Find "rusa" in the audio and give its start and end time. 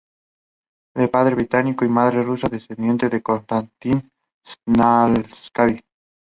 2.23-2.47